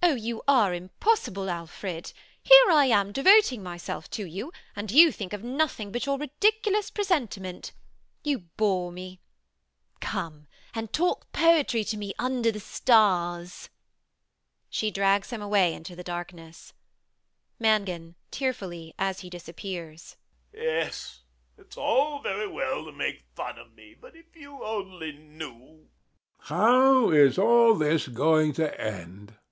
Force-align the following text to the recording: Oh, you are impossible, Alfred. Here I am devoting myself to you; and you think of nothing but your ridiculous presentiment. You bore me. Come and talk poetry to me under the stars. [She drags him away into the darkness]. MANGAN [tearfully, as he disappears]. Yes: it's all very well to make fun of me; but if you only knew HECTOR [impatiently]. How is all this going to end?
Oh, 0.00 0.14
you 0.14 0.42
are 0.48 0.72
impossible, 0.72 1.50
Alfred. 1.50 2.12
Here 2.42 2.70
I 2.70 2.86
am 2.86 3.12
devoting 3.12 3.62
myself 3.62 4.08
to 4.12 4.24
you; 4.24 4.52
and 4.74 4.90
you 4.90 5.12
think 5.12 5.34
of 5.34 5.42
nothing 5.44 5.90
but 5.92 6.06
your 6.06 6.16
ridiculous 6.16 6.88
presentiment. 6.88 7.72
You 8.22 8.38
bore 8.56 8.90
me. 8.90 9.20
Come 10.00 10.46
and 10.72 10.90
talk 10.92 11.30
poetry 11.32 11.82
to 11.84 11.98
me 11.98 12.14
under 12.18 12.50
the 12.50 12.60
stars. 12.60 13.68
[She 14.70 14.90
drags 14.90 15.28
him 15.30 15.42
away 15.42 15.74
into 15.74 15.94
the 15.94 16.04
darkness]. 16.04 16.72
MANGAN 17.58 18.14
[tearfully, 18.30 18.94
as 18.98 19.20
he 19.20 19.28
disappears]. 19.28 20.16
Yes: 20.54 21.20
it's 21.58 21.76
all 21.76 22.20
very 22.20 22.48
well 22.48 22.84
to 22.86 22.92
make 22.92 23.24
fun 23.34 23.58
of 23.58 23.74
me; 23.74 23.94
but 24.00 24.16
if 24.16 24.34
you 24.36 24.64
only 24.64 25.12
knew 25.12 25.88
HECTOR 26.38 26.54
[impatiently]. 26.54 26.56
How 26.56 27.10
is 27.10 27.36
all 27.36 27.74
this 27.74 28.06
going 28.08 28.54
to 28.54 28.80
end? 28.80 29.34